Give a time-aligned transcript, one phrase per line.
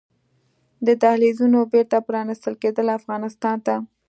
[0.87, 3.75] د دهلېزونو بېرته پرانيستل کیدل افغانستان ته